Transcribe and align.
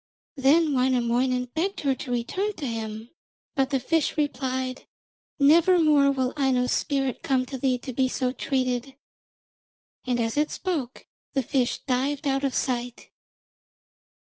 Then 0.35 0.73
Wainamoinen 0.73 1.51
begged 1.53 1.81
her 1.81 1.93
to 1.93 2.11
return 2.11 2.53
to 2.53 2.65
him, 2.65 3.11
but 3.53 3.69
the 3.69 3.79
fish 3.79 4.17
replied: 4.17 4.87
'Nevermore 5.37 6.09
will 6.09 6.33
Aino's 6.35 6.71
spirit 6.71 7.21
come 7.21 7.45
to 7.45 7.57
thee 7.59 7.77
to 7.77 7.93
be 7.93 8.07
so 8.07 8.31
treated,' 8.31 8.95
and 10.07 10.19
as 10.19 10.37
it 10.37 10.49
spoke 10.49 11.05
the 11.33 11.43
fish 11.43 11.81
dived 11.85 12.25
out 12.25 12.43
of 12.43 12.55
sight. 12.55 13.11